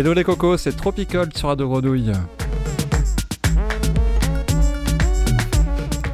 Hello 0.00 0.14
les 0.14 0.24
cocos, 0.24 0.56
c'est 0.56 0.74
Tropical 0.74 1.28
sur 1.36 1.48
Radio 1.48 1.68
Grenouille. 1.68 2.12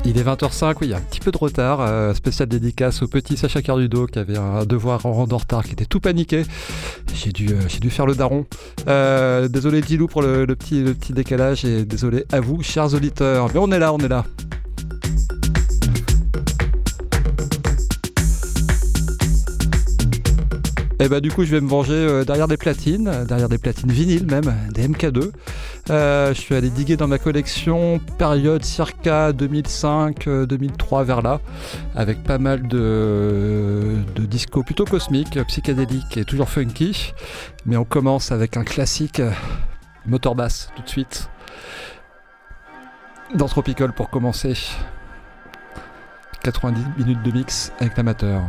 Il 0.04 0.18
est 0.18 0.24
20h05, 0.24 0.74
oui, 0.80 0.88
il 0.88 0.90
y 0.90 0.94
a 0.94 0.96
un 0.96 1.00
petit 1.00 1.20
peu 1.20 1.30
de 1.30 1.38
retard. 1.38 1.80
Euh, 1.82 2.12
spécial 2.12 2.48
dédicace 2.48 3.02
au 3.02 3.06
petit 3.06 3.36
Sacha 3.36 3.62
Cardudo 3.62 4.08
qui 4.08 4.18
avait 4.18 4.38
un 4.38 4.64
devoir 4.64 5.06
en 5.06 5.28
en 5.30 5.36
retard, 5.36 5.62
qui 5.62 5.74
était 5.74 5.84
tout 5.84 6.00
paniqué. 6.00 6.42
J'ai 7.14 7.30
dû, 7.30 7.50
euh, 7.50 7.60
j'ai 7.68 7.78
dû 7.78 7.90
faire 7.90 8.06
le 8.06 8.16
daron. 8.16 8.46
Euh, 8.88 9.46
désolé 9.46 9.82
Dilou 9.82 10.08
pour 10.08 10.20
le, 10.20 10.46
petit, 10.56 10.82
le 10.82 10.92
petit 10.92 11.12
décalage 11.12 11.64
et 11.64 11.84
désolé 11.84 12.24
à 12.32 12.40
vous, 12.40 12.64
chers 12.64 12.92
auditeurs. 12.92 13.50
Mais 13.54 13.60
on 13.60 13.70
est 13.70 13.78
là, 13.78 13.92
on 13.92 13.98
est 13.98 14.08
là. 14.08 14.24
Et 20.98 21.04
eh 21.04 21.08
bah 21.08 21.20
du 21.20 21.30
coup 21.30 21.44
je 21.44 21.50
vais 21.50 21.60
me 21.60 21.68
venger 21.68 21.92
euh, 21.92 22.24
derrière 22.24 22.48
des 22.48 22.56
platines, 22.56 23.26
derrière 23.28 23.50
des 23.50 23.58
platines 23.58 23.92
vinyles 23.92 24.24
même, 24.24 24.54
des 24.72 24.88
MK2. 24.88 25.30
Euh, 25.90 26.32
je 26.32 26.40
suis 26.40 26.54
allé 26.54 26.70
diguer 26.70 26.96
dans 26.96 27.06
ma 27.06 27.18
collection 27.18 28.00
période 28.16 28.64
circa 28.64 29.32
2005-2003 29.32 30.26
euh, 30.26 31.04
vers 31.04 31.20
là, 31.20 31.40
avec 31.94 32.22
pas 32.22 32.38
mal 32.38 32.66
de, 32.66 33.96
de 34.14 34.24
disco 34.24 34.62
plutôt 34.62 34.86
cosmique, 34.86 35.38
psychédélique 35.48 36.16
et 36.16 36.24
toujours 36.24 36.48
funky. 36.48 37.12
Mais 37.66 37.76
on 37.76 37.84
commence 37.84 38.32
avec 38.32 38.56
un 38.56 38.64
classique 38.64 39.20
motor 40.06 40.34
bass 40.34 40.70
tout 40.76 40.82
de 40.82 40.88
suite. 40.88 41.28
Dans 43.34 43.48
Tropical 43.48 43.92
pour 43.92 44.08
commencer. 44.08 44.54
90 46.42 46.80
minutes 46.96 47.22
de 47.22 47.32
mix 47.32 47.70
avec 47.80 47.98
l'amateur 47.98 48.40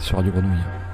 sur 0.00 0.16
Radio 0.16 0.32
Grenouille. 0.32 0.93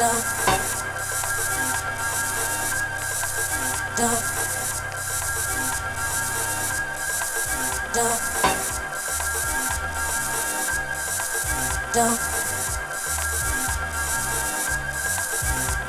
Don't. 0.00 0.40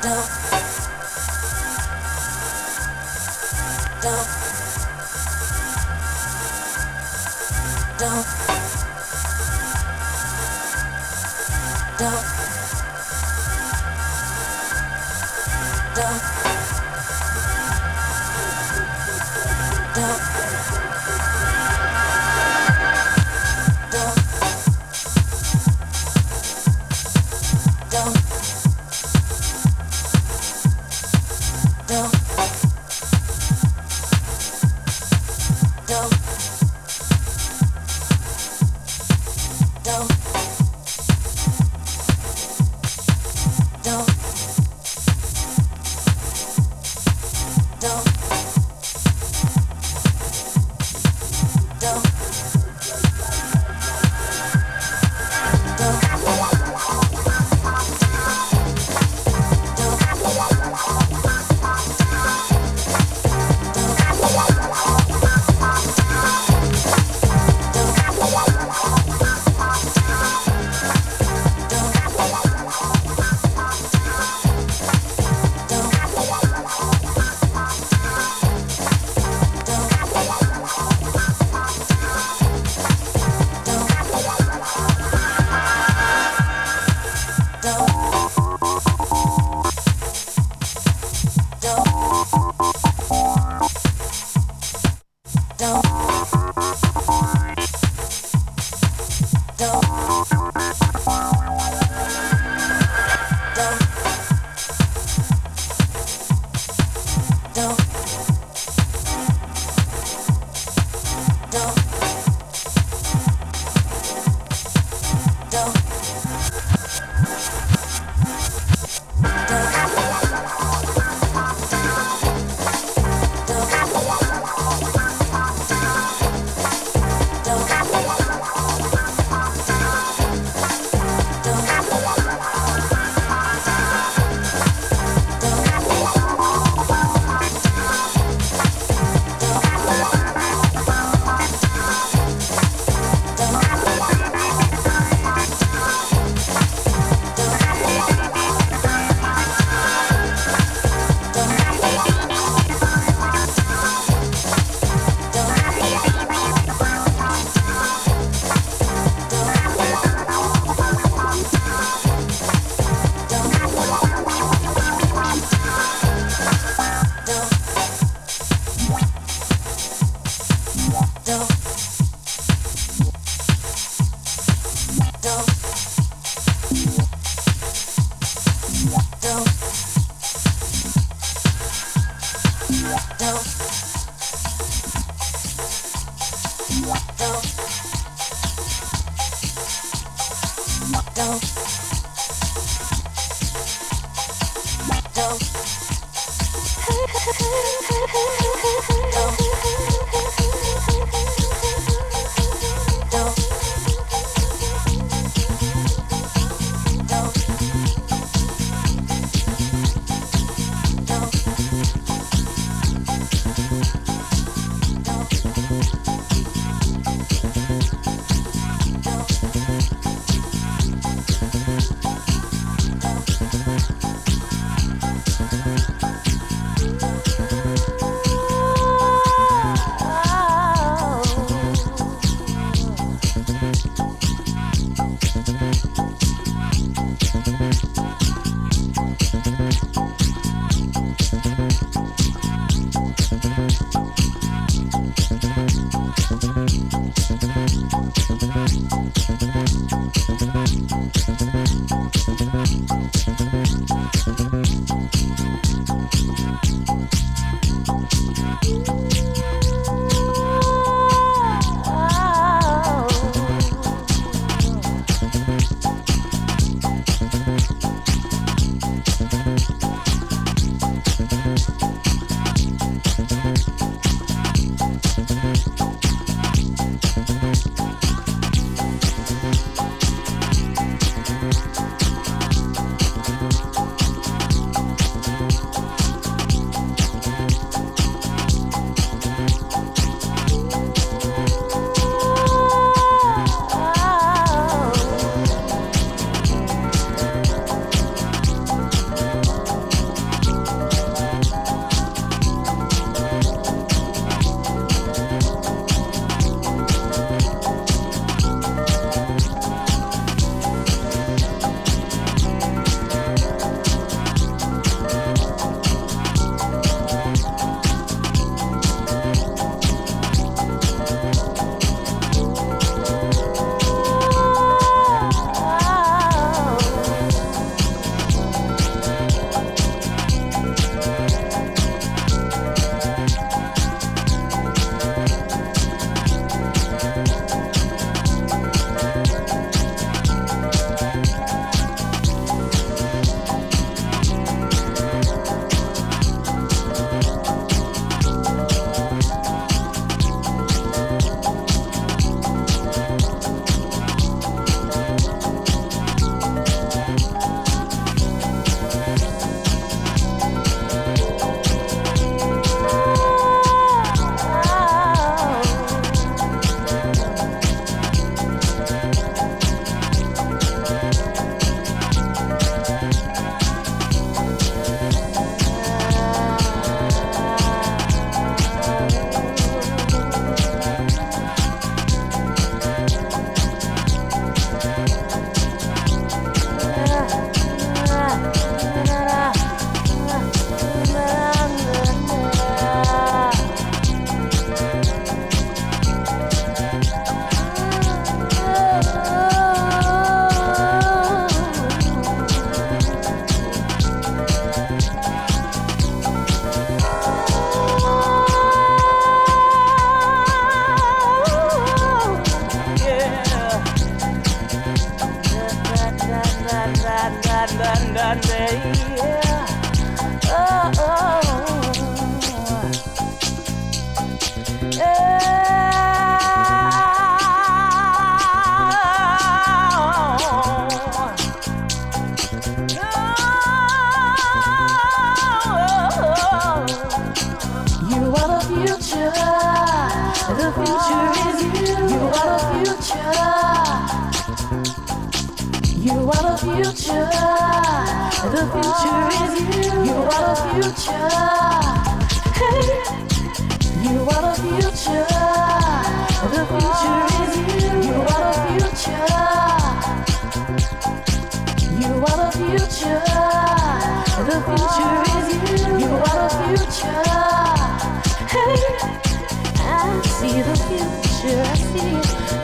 Don't. 0.02 0.31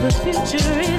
The 0.00 0.10
future. 0.22 0.82
Yeah. 0.82 0.97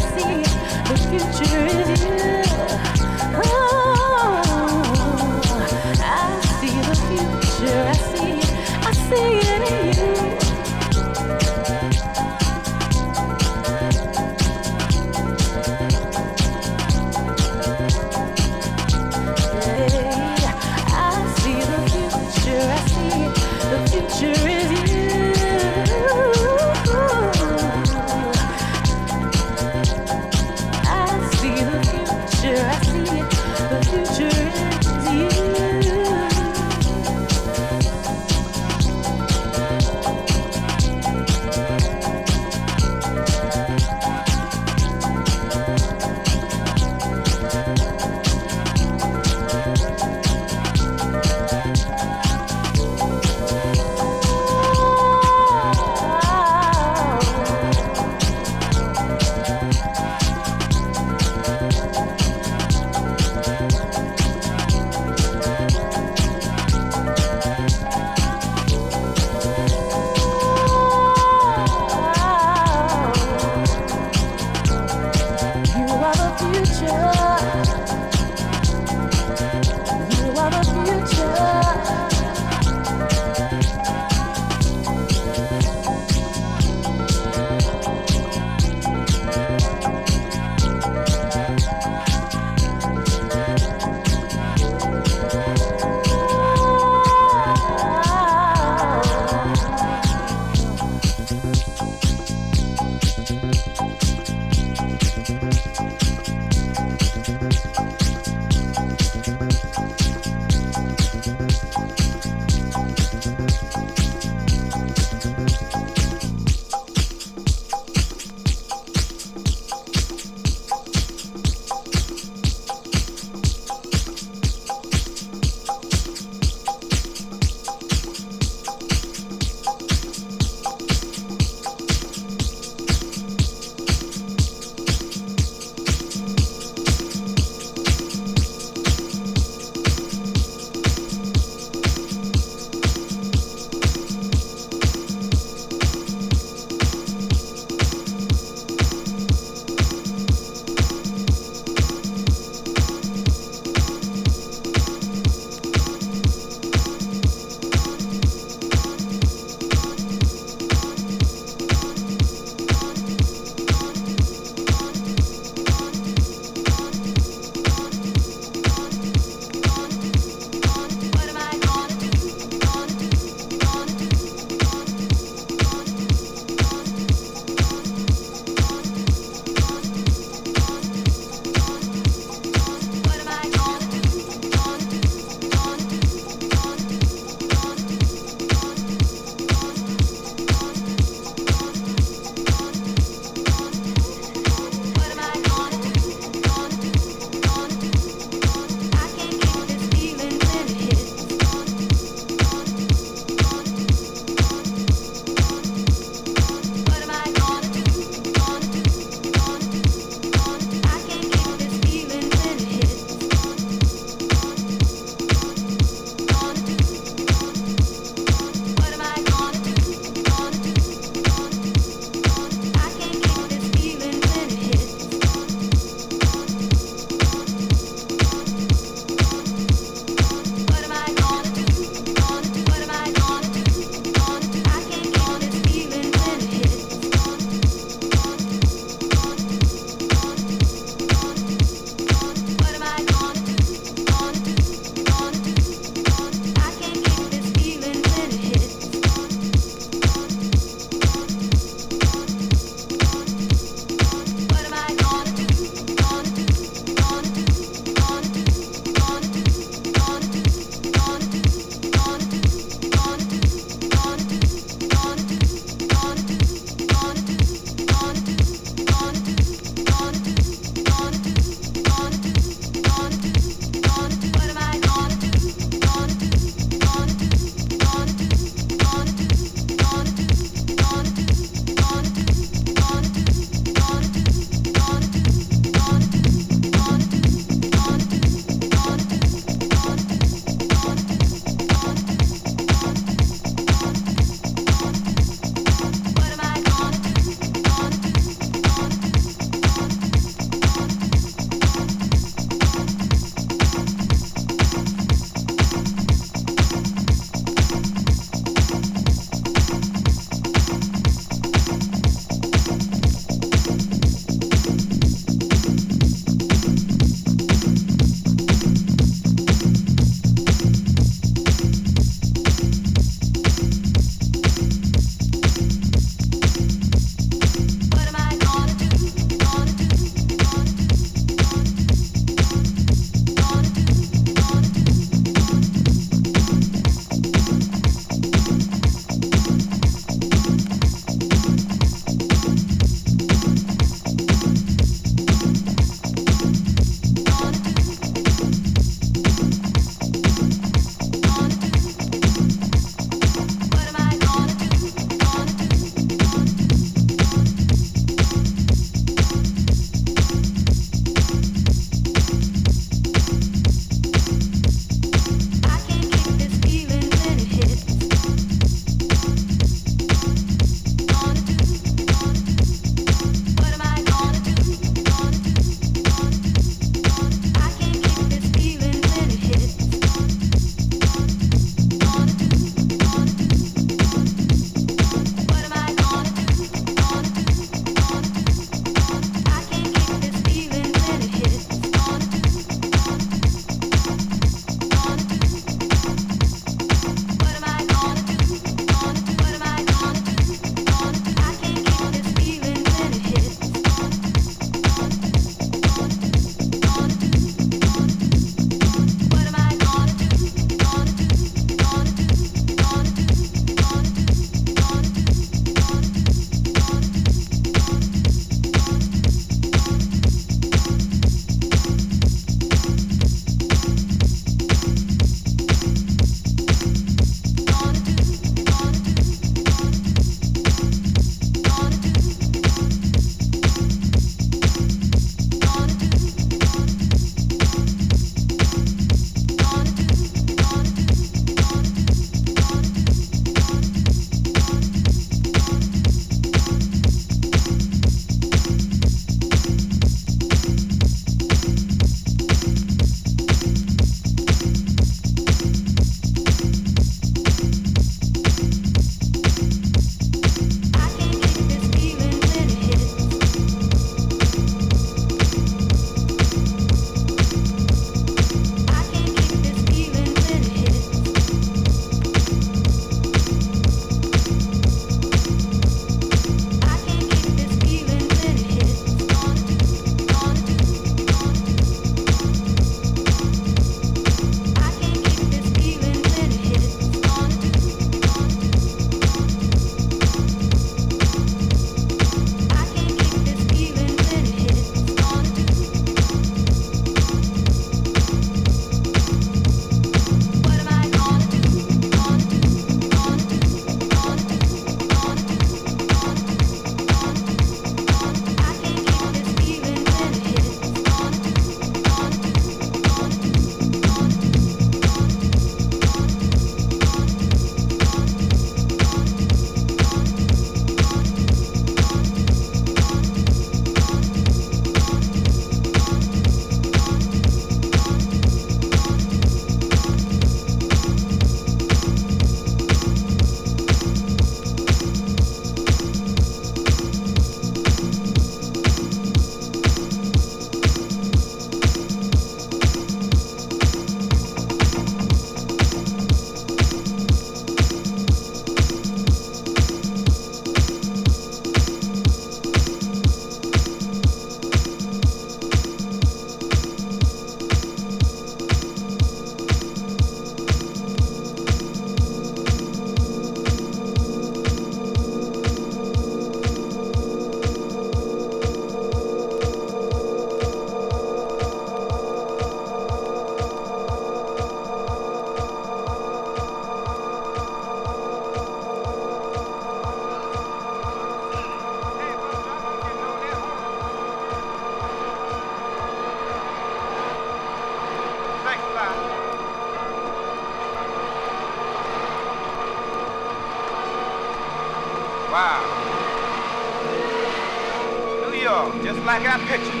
New 598.50 598.58
York, 598.58 598.92
just 599.02 599.20
like 599.24 599.42
I 599.46 599.58
pictured. 599.66 600.00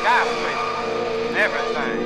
Skyscraper, 0.00 0.68
everything. 1.36 2.00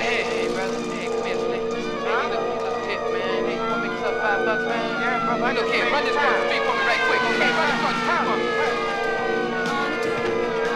Hey, 0.00 0.22
hey, 0.22 0.46
brother. 0.54 0.80
Hey, 0.92 1.06
come 1.08 1.24
here, 1.26 1.38
Slick. 1.38 1.62
Hey, 1.72 1.84
Huh? 2.08 2.22
you 2.22 2.28
look, 2.32 2.44
you 2.48 2.60
look 2.64 2.76
tip, 2.84 3.00
man. 3.12 3.44
Hey, 3.44 3.54
you 3.54 3.60
wanna 3.62 3.82
make 3.82 3.92
yourself 3.92 4.16
five 4.22 4.40
bucks, 4.44 4.64
man? 4.64 4.84
Yeah, 5.00 5.24
brother, 5.26 5.44
I 5.44 5.46
Look 5.52 5.58
just 5.64 5.72
here, 5.74 5.84
made 5.84 5.92
run 5.92 6.04
this 6.04 6.14
time. 6.14 6.24
across 6.24 6.38
the 6.38 6.46
street 6.48 6.64
for 6.66 6.74
me 6.76 6.82
right 6.88 7.02
quick. 7.08 7.20
Okay, 7.28 7.50
run 7.58 7.66
this 7.68 7.78
across 7.78 7.94
the 7.94 8.02
street 8.04 8.22
for 8.28 8.36
me. 8.38 8.46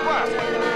What? 0.08 0.71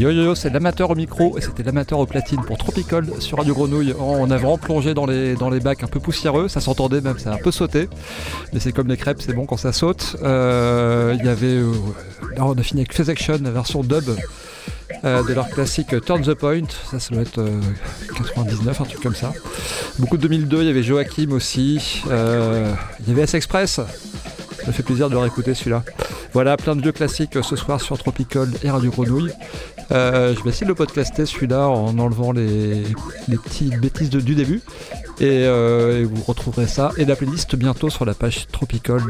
Yo 0.00 0.08
yo 0.10 0.22
yo, 0.24 0.34
c'est 0.34 0.48
l'amateur 0.48 0.88
au 0.88 0.94
micro 0.94 1.36
et 1.36 1.42
c'était 1.42 1.62
l'amateur 1.62 1.98
au 1.98 2.06
platine 2.06 2.40
pour 2.40 2.56
Tropical 2.56 3.04
sur 3.18 3.36
Radio 3.36 3.52
Grenouille. 3.52 3.94
On 3.98 4.30
a 4.30 4.36
vraiment 4.38 4.56
plongé 4.56 4.94
dans 4.94 5.04
les, 5.04 5.60
bacs 5.60 5.84
un 5.84 5.88
peu 5.88 6.00
poussiéreux, 6.00 6.48
ça 6.48 6.62
s'entendait 6.62 7.02
même, 7.02 7.18
ça 7.18 7.32
a 7.32 7.34
un 7.34 7.36
peu 7.36 7.50
sauté. 7.50 7.86
Mais 8.54 8.60
c'est 8.60 8.72
comme 8.72 8.88
les 8.88 8.96
crêpes, 8.96 9.20
c'est 9.20 9.34
bon 9.34 9.44
quand 9.44 9.58
ça 9.58 9.74
saute. 9.74 10.16
Euh, 10.22 11.14
Il 11.20 11.26
y 11.26 11.28
avait. 11.28 11.48
euh, 11.48 11.70
là, 12.34 12.46
on 12.46 12.54
a 12.54 12.62
fini 12.62 12.80
avec 12.80 12.94
Phase 12.94 13.10
Action, 13.10 13.40
la 13.42 13.50
version 13.50 13.82
dub 13.82 14.04
euh, 15.04 15.22
de 15.22 15.34
leur 15.34 15.50
classique 15.50 15.94
Turn 16.06 16.22
the 16.22 16.32
Point. 16.32 16.62
Ça, 16.90 16.98
ça 16.98 17.14
doit 17.14 17.20
être 17.20 17.36
euh, 17.36 17.60
99, 18.16 18.80
un 18.80 18.84
truc 18.84 19.02
comme 19.02 19.14
ça. 19.14 19.34
Beaucoup 19.98 20.16
de 20.16 20.22
2002, 20.22 20.62
il 20.62 20.66
y 20.66 20.70
avait 20.70 20.82
Joachim 20.82 21.32
aussi. 21.32 22.02
Euh, 22.10 22.72
il 23.00 23.10
y 23.10 23.12
avait 23.12 23.24
S-Express. 23.24 23.80
Ça 24.64 24.72
fait 24.72 24.82
plaisir 24.82 25.08
de 25.08 25.14
le 25.14 25.20
réécouter 25.20 25.52
celui-là. 25.52 25.82
Voilà, 26.32 26.56
plein 26.56 26.76
de 26.76 26.82
vieux 26.82 26.92
classiques 26.92 27.36
euh, 27.36 27.42
ce 27.42 27.56
soir 27.56 27.80
sur 27.80 27.98
Tropical 27.98 28.48
et 28.62 28.70
Radio 28.70 28.90
Grenouille. 28.90 29.32
Euh, 29.92 30.34
je 30.36 30.42
vais 30.42 30.50
essayer 30.50 30.66
de 30.66 30.70
le 30.70 30.74
podcaster 30.74 31.26
celui-là 31.26 31.68
en 31.68 31.98
enlevant 31.98 32.32
les, 32.32 32.84
petites 33.44 33.80
bêtises 33.80 34.10
du 34.10 34.34
début. 34.34 34.62
Et, 35.20 35.44
euh, 35.44 36.00
et 36.00 36.04
vous 36.04 36.22
retrouverez 36.22 36.66
ça 36.66 36.92
et 36.96 37.04
la 37.04 37.16
playlist 37.16 37.54
bientôt 37.56 37.90
sur 37.90 38.04
la 38.04 38.14
page 38.14 38.46
Tropical 38.48 39.02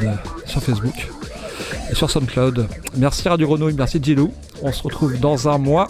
sur 0.46 0.62
Facebook 0.62 1.08
et 1.90 1.94
sur 1.94 2.10
SoundCloud. 2.10 2.66
Merci 2.96 3.28
Radio 3.28 3.46
Grenouille, 3.46 3.74
merci 3.74 4.00
Gilou. 4.02 4.32
On 4.62 4.72
se 4.72 4.82
retrouve 4.82 5.18
dans 5.18 5.48
un 5.48 5.58
mois. 5.58 5.88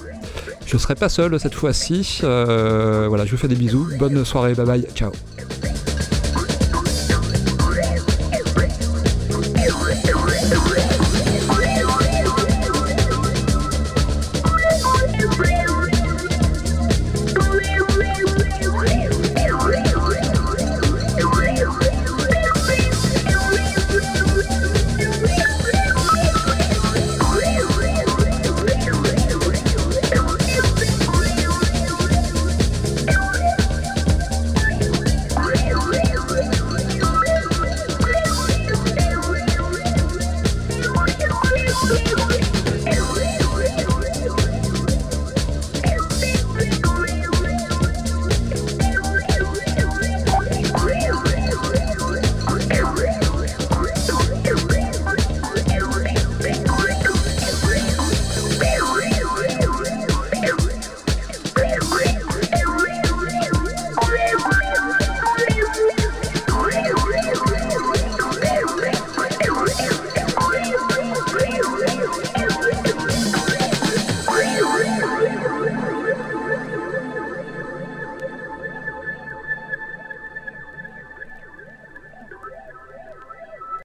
Je 0.66 0.76
serai 0.76 0.94
pas 0.94 1.08
seul 1.08 1.38
cette 1.40 1.54
fois-ci. 1.54 2.20
Euh, 2.22 3.06
voilà, 3.08 3.24
je 3.26 3.32
vous 3.32 3.36
fais 3.36 3.48
des 3.48 3.56
bisous. 3.56 3.88
Bonne 3.98 4.24
soirée, 4.24 4.54
bye 4.54 4.66
bye, 4.66 4.86
ciao. 4.94 5.12